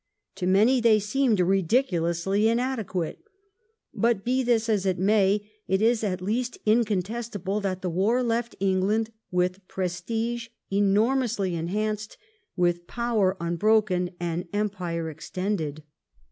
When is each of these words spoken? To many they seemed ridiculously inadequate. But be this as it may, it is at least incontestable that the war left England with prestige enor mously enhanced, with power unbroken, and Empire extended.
To 0.37 0.47
many 0.47 0.81
they 0.81 0.97
seemed 0.97 1.39
ridiculously 1.39 2.47
inadequate. 2.49 3.19
But 3.93 4.25
be 4.25 4.41
this 4.41 4.67
as 4.67 4.87
it 4.87 4.97
may, 4.97 5.47
it 5.67 5.79
is 5.79 6.03
at 6.03 6.23
least 6.23 6.57
incontestable 6.65 7.61
that 7.61 7.83
the 7.83 7.89
war 7.91 8.23
left 8.23 8.55
England 8.59 9.11
with 9.29 9.67
prestige 9.67 10.47
enor 10.73 11.15
mously 11.15 11.53
enhanced, 11.53 12.17
with 12.55 12.87
power 12.87 13.37
unbroken, 13.39 14.09
and 14.19 14.47
Empire 14.51 15.07
extended. 15.07 15.83